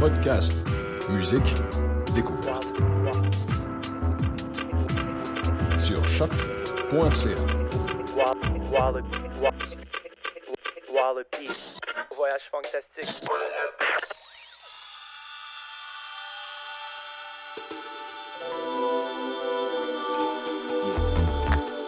[0.00, 0.52] Podcast,
[1.10, 1.54] musique,
[2.14, 2.66] découverte.
[5.76, 7.08] Sur choc.ca.
[12.16, 13.28] Voyage fantastique.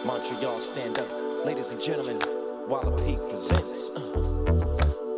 [0.05, 1.09] Montreal, stand up.
[1.45, 2.19] Ladies and gentlemen,
[2.67, 3.99] Walla Peak presents uh,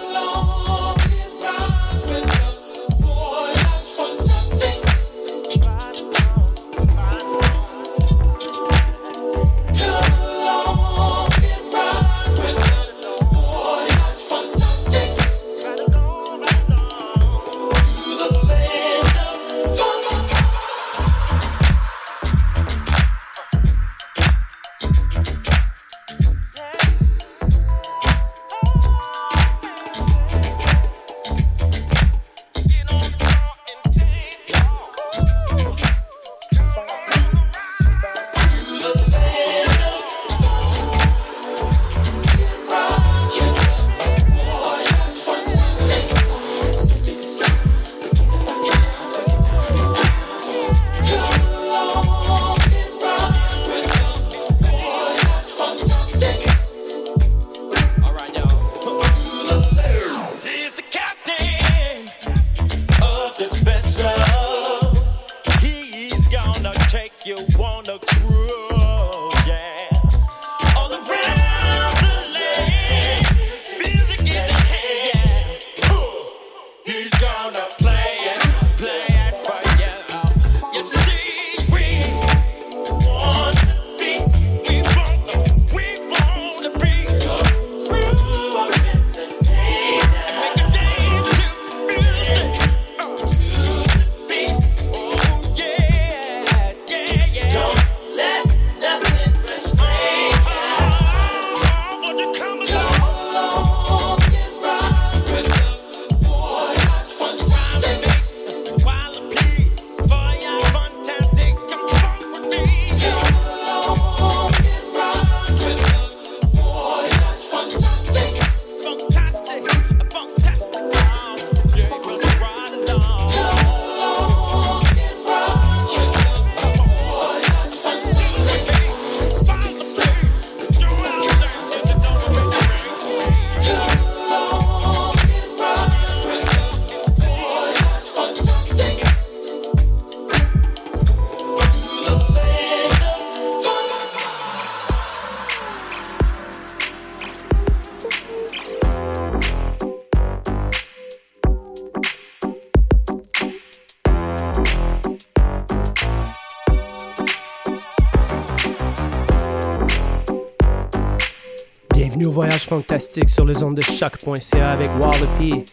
[162.67, 165.65] fantastique sur les ondes de choc.ca avec Wallopy.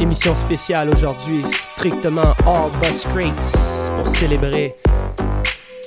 [0.00, 4.76] Émission spéciale aujourd'hui, strictement All Bus Crates pour célébrer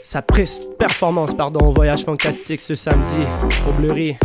[0.04, 3.20] sa performance pardon, au voyage fantastique ce samedi
[3.68, 4.18] au Bleury.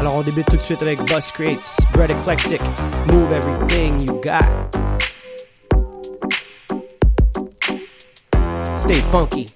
[0.00, 2.60] Alors on débute tout de suite avec Bus Crates, Bread Eclectic,
[3.08, 4.78] Move Everything You Got.
[8.76, 9.46] Stay funky.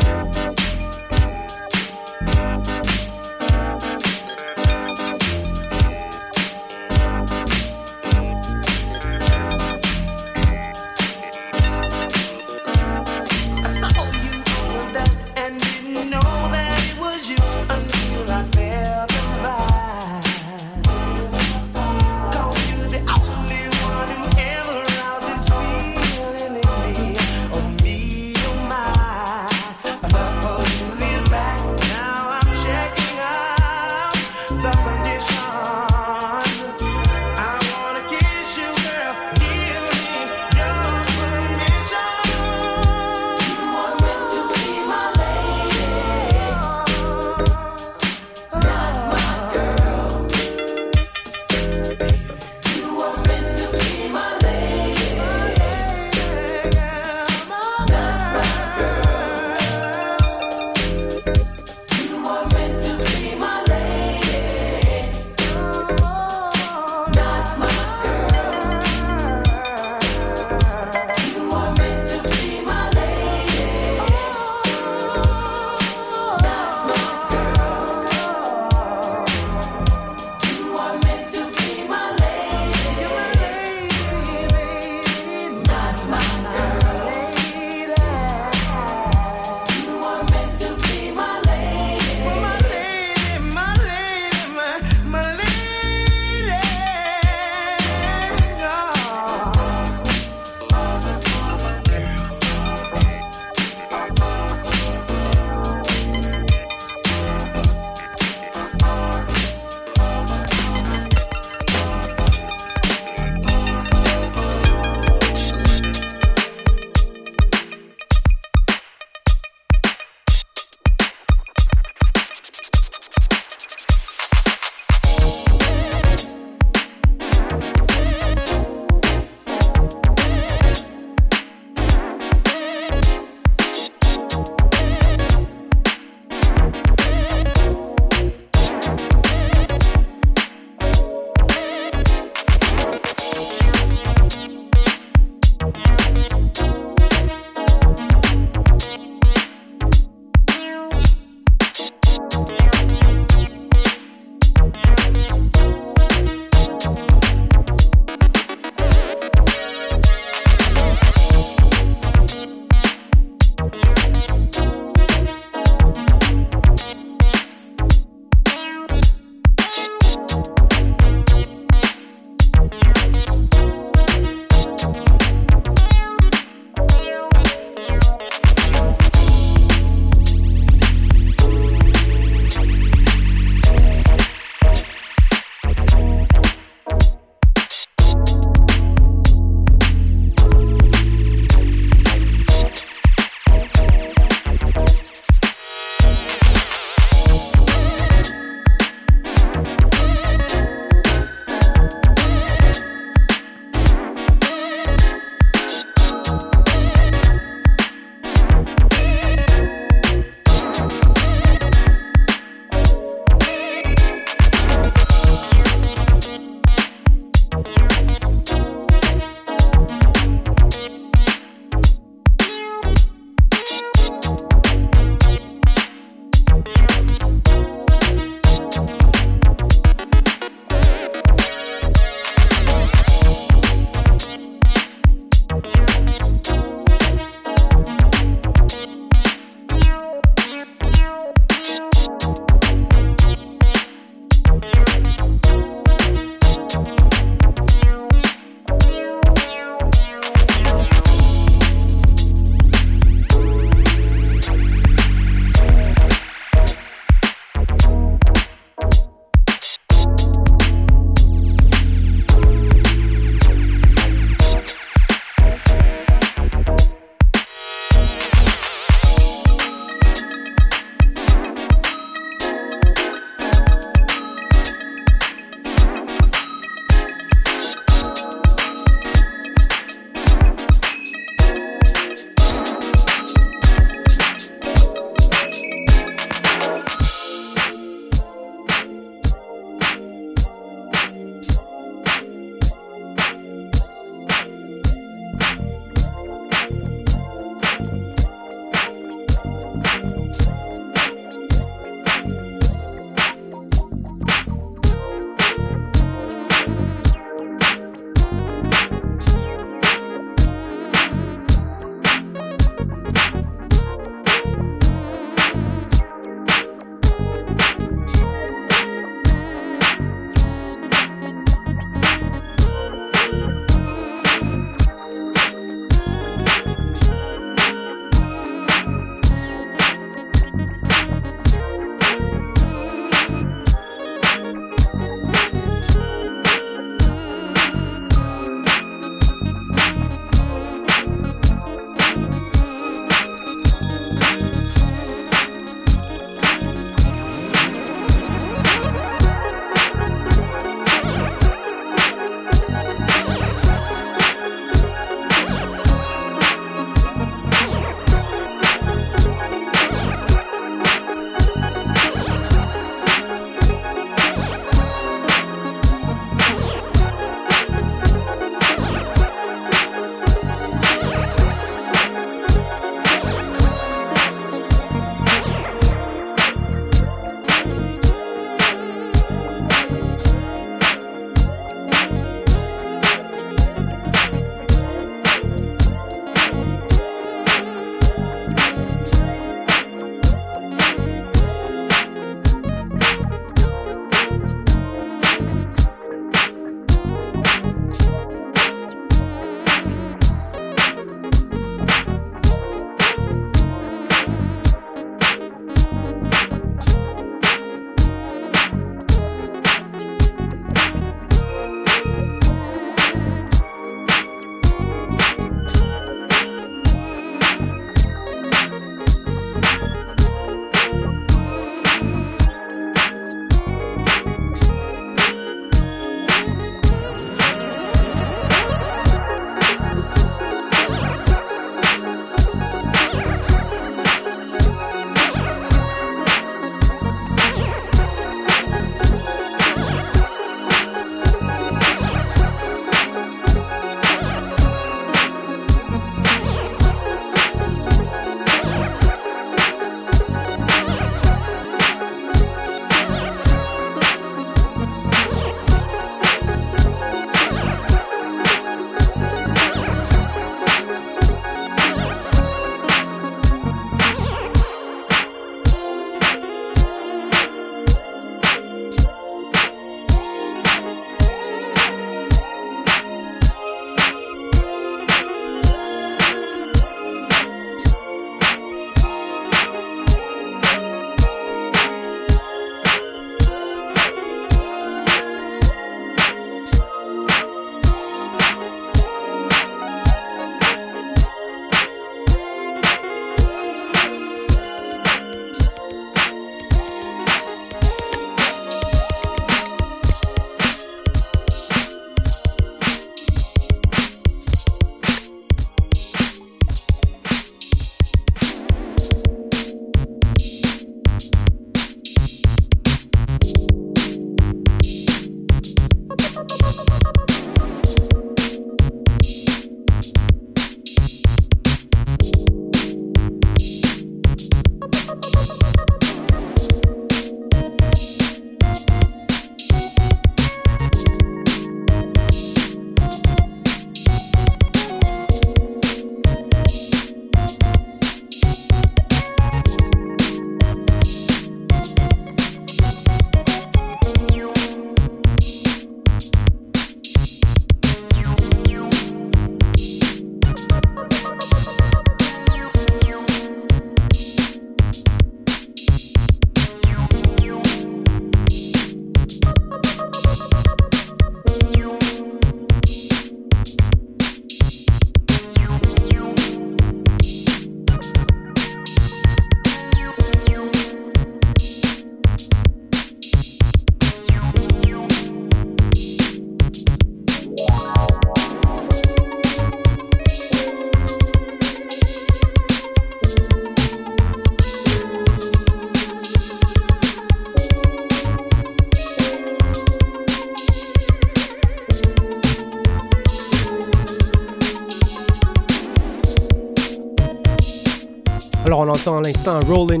[598.90, 600.00] Alors on entend à l'instant Rollin,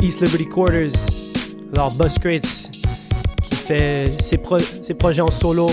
[0.00, 0.92] East Liberty Quarters,
[1.74, 2.70] alors Bus Crates,
[3.50, 5.66] qui fait ses, projets en solo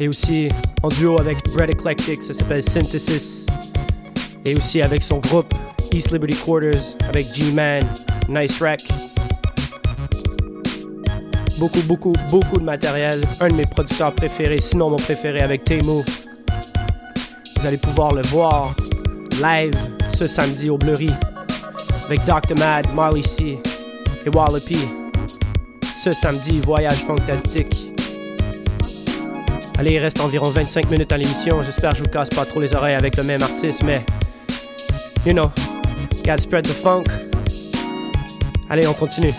[0.00, 0.48] et aussi
[0.82, 3.46] en duo avec Brett Eclectic, ça s'appelle Synthesis,
[4.46, 5.52] et aussi avec son groupe
[5.92, 7.86] East Liberty Quarters avec G-Man,
[8.30, 8.80] Nice Rack.
[11.58, 13.22] Beaucoup, beaucoup, beaucoup de matériel.
[13.40, 16.02] Un de mes producteurs préférés, sinon mon préféré avec Temu.
[17.60, 18.74] Vous allez pouvoir le voir
[19.42, 19.74] live
[20.14, 21.10] ce samedi au Blurry
[22.06, 22.58] avec Dr.
[22.58, 23.58] Mad, Marley C
[24.26, 24.78] et Wallopy.
[26.02, 27.92] Ce samedi, voyage fantastique.
[29.78, 31.62] Allez, il reste environ 25 minutes à l'émission.
[31.62, 34.00] J'espère que je vous casse pas trop les oreilles avec le même artiste, mais
[35.24, 35.50] you know,
[36.24, 37.04] gotta spread the funk.
[38.68, 39.34] Allez, on continue.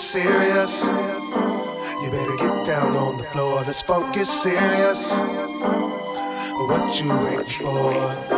[0.00, 0.84] Serious.
[0.86, 3.62] You better get down on the floor.
[3.62, 5.18] This funk is serious.
[5.20, 8.37] What you waiting for?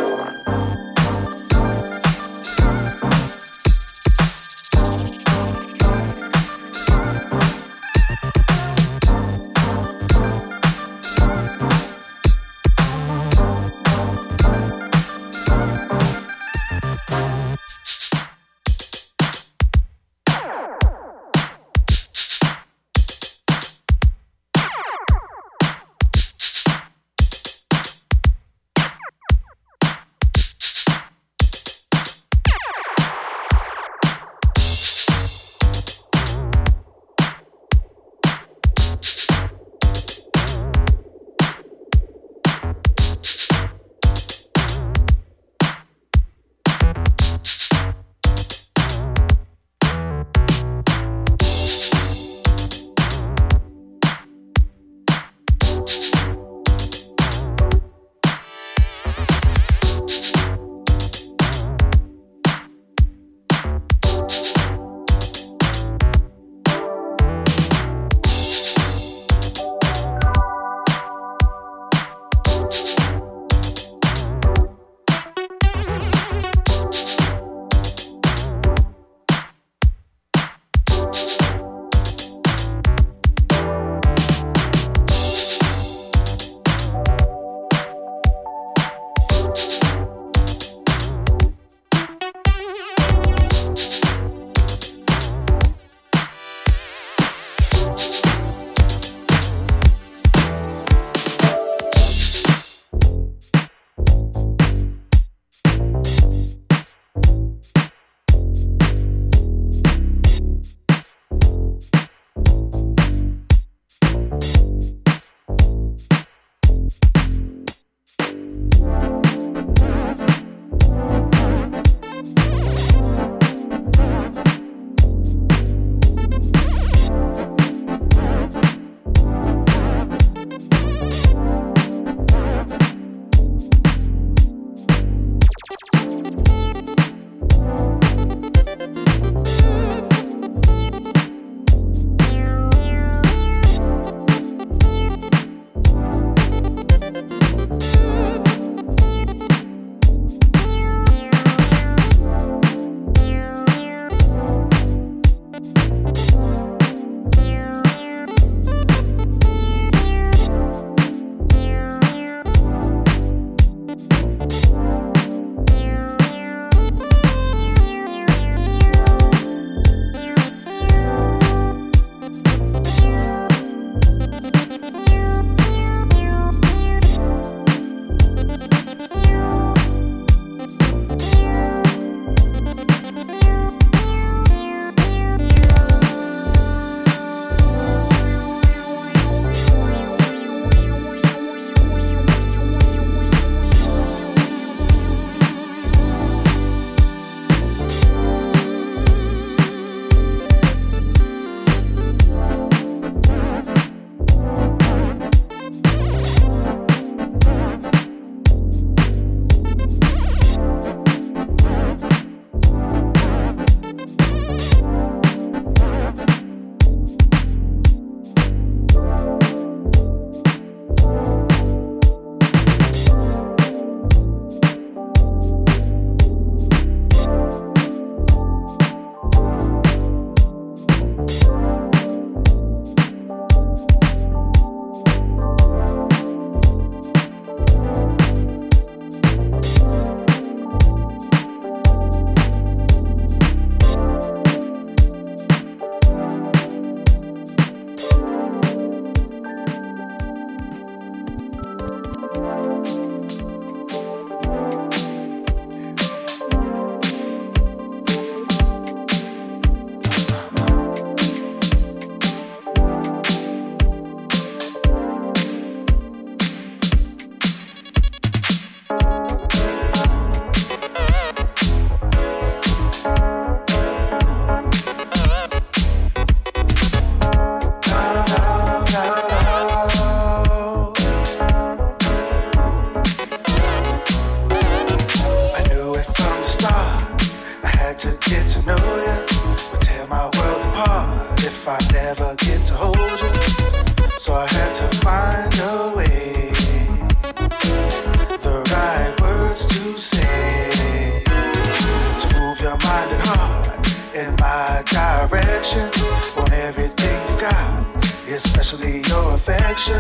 [308.73, 309.99] especially your affection.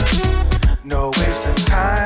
[0.84, 1.99] No wasting time.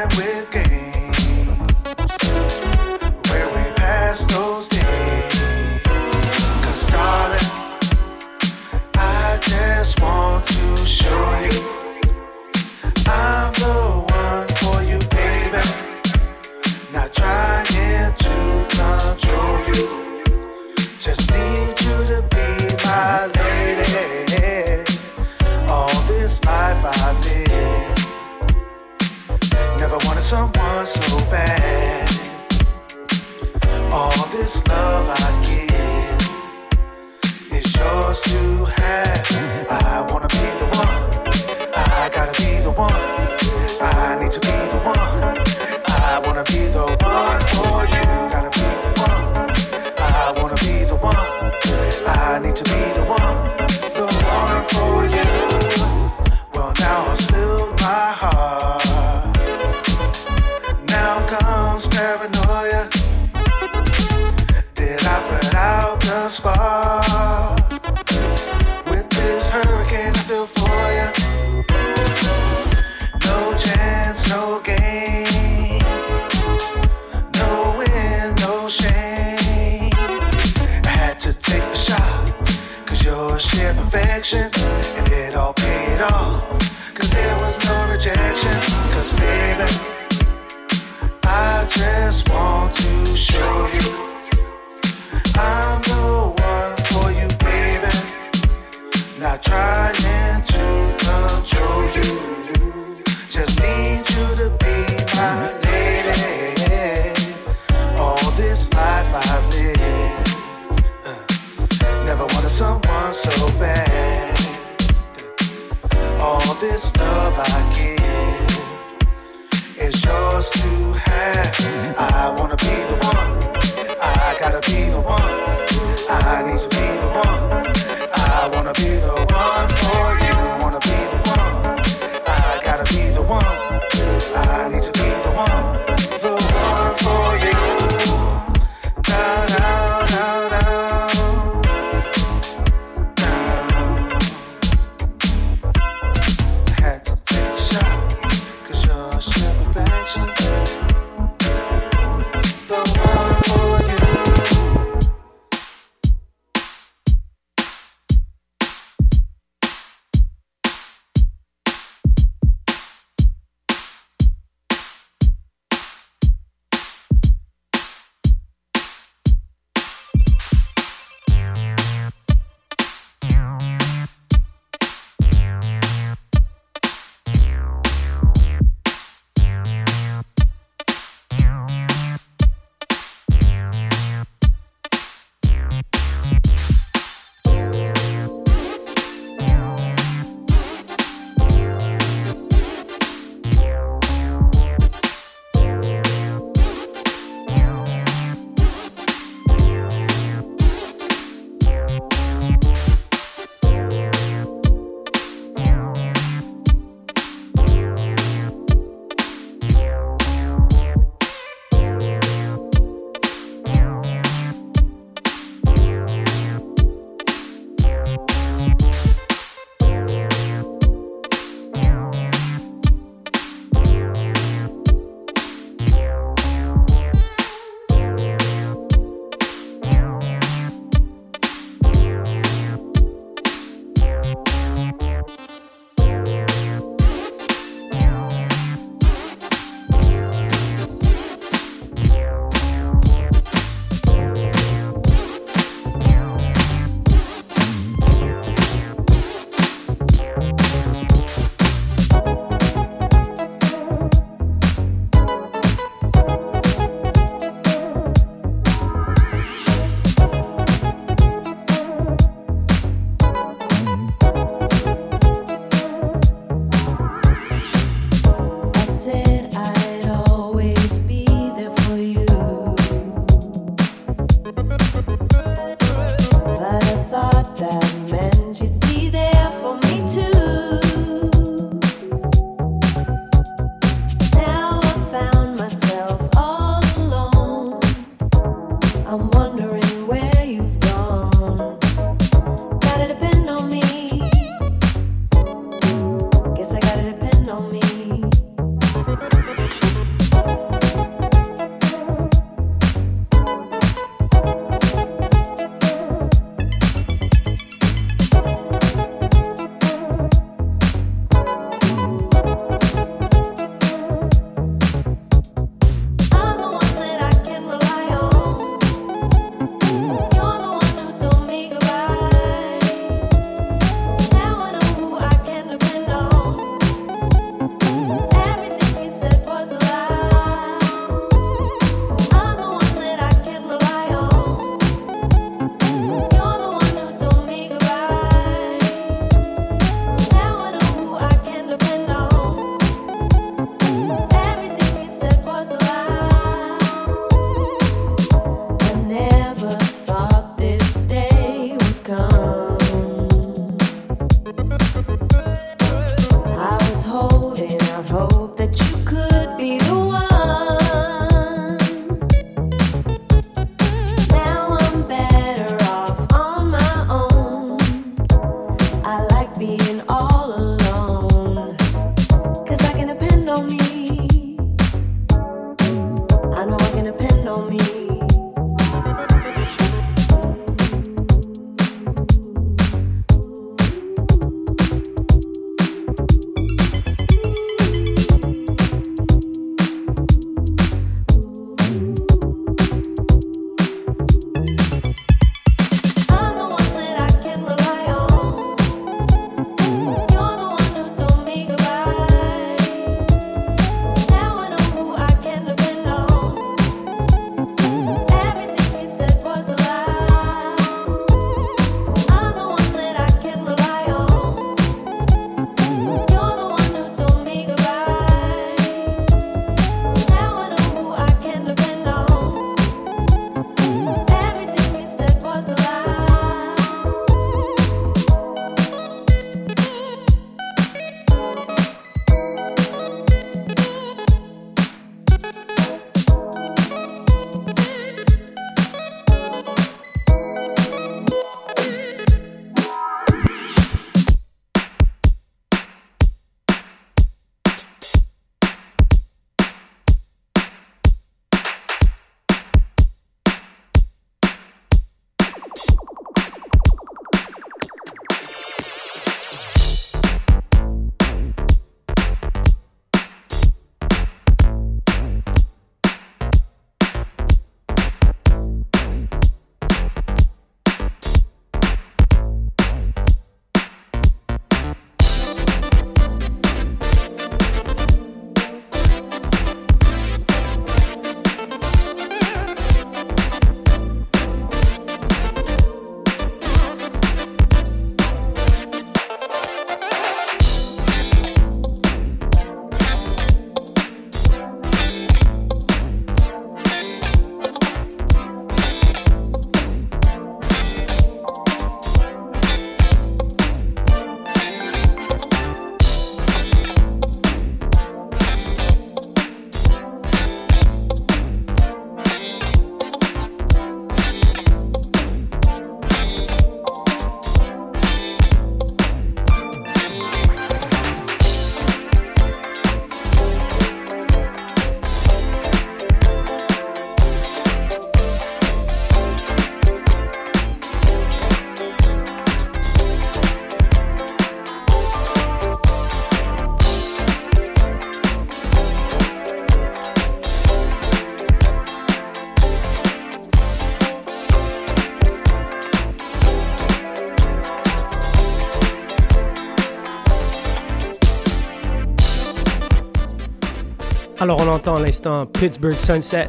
[554.45, 556.49] Alors on entend l'instant Pittsburgh Sunset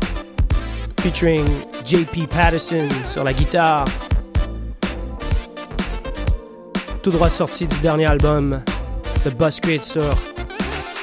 [1.00, 1.46] featuring
[1.86, 3.86] JP Patterson sur la guitare.
[7.02, 8.60] Tout droit sorti du dernier album
[9.24, 10.04] de Bus sur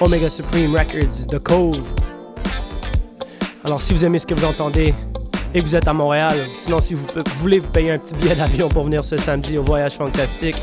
[0.02, 1.82] Omega Supreme Records, The Cove.
[3.64, 4.92] Alors si vous aimez ce que vous entendez
[5.54, 7.06] et que vous êtes à Montréal, sinon si vous,
[7.38, 10.60] voulez vous payer un petit billet d'avion pour venir ce samedi au Voyage Fantastique,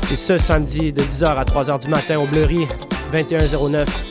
[0.00, 2.66] c'est ce samedi de 10h à 3h du matin au Bleury,
[3.12, 4.07] 2109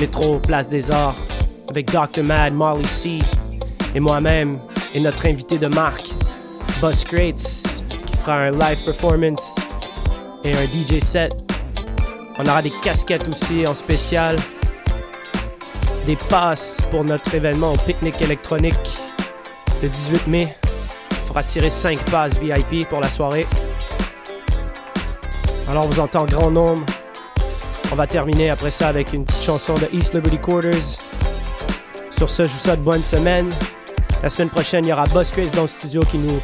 [0.00, 1.16] métro Place des Arts,
[1.68, 2.24] avec Dr.
[2.24, 3.18] Mad, Marley C.
[3.94, 4.58] et moi-même
[4.94, 6.08] et notre invité de marque,
[6.80, 9.54] Bus Crates, qui fera un live performance
[10.42, 11.32] et un DJ set.
[12.38, 14.36] On aura des casquettes aussi en spécial,
[16.06, 18.98] des passes pour notre événement au pique-nique électronique
[19.82, 20.56] le 18 mai.
[21.10, 23.46] Il faudra tirer 5 passes VIP pour la soirée.
[25.68, 26.86] Alors on vous entend grand nombre
[27.92, 30.98] on va terminer après ça avec une petite chanson de East Liberty Quarters.
[32.10, 33.50] Sur ce, je vous souhaite bonne semaine.
[34.22, 36.40] La semaine prochaine, il y aura Boss dans le studio qui nous,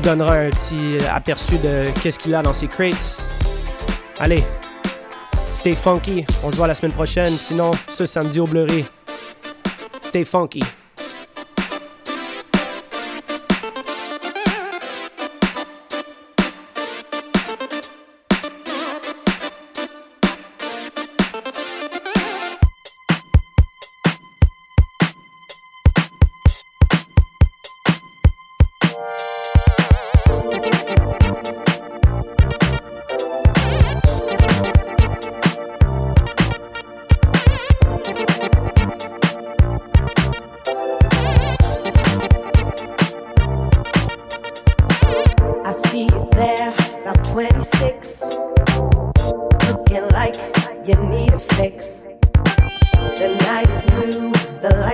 [0.00, 3.28] donnera un petit aperçu de qu'est-ce qu'il a dans ses crates.
[4.20, 4.44] Allez,
[5.54, 6.24] stay funky.
[6.44, 7.32] On se voit la semaine prochaine.
[7.32, 8.84] Sinon, ce samedi au Bleury.
[10.02, 10.60] Stay funky.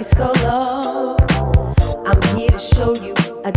[0.04, 1.16] disco love.
[2.04, 3.14] I'm here to show you
[3.46, 3.52] a